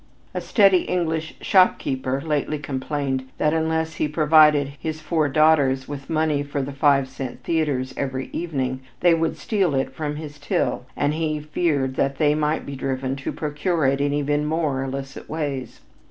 A 0.33 0.41
steady 0.41 0.81
English 0.85 1.35
shopkeeper 1.41 2.21
lately 2.21 2.57
complained 2.57 3.29
that 3.37 3.53
unless 3.53 3.97
he 3.97 4.07
provided 4.07 4.69
his 4.79 4.99
four, 4.99 5.29
daughters 5.29 5.87
with 5.87 6.07
the 6.07 6.13
money 6.13 6.41
for 6.41 6.59
the 6.63 6.71
five 6.71 7.07
cent 7.07 7.43
theaters 7.43 7.93
every 7.95 8.31
evening 8.33 8.79
they 9.01 9.13
would 9.13 9.37
steal 9.37 9.75
it 9.75 9.93
from 9.93 10.15
his 10.15 10.39
till, 10.39 10.87
and 10.97 11.13
he 11.13 11.39
feared 11.39 11.97
that 11.97 12.17
they 12.17 12.33
might 12.33 12.65
be 12.65 12.75
driven 12.75 13.15
to 13.17 13.31
procure 13.31 13.85
it 13.85 14.01
in 14.01 14.11
even 14.11 14.43
more 14.43 14.83
illicit 14.83 15.29
ways. 15.29 15.81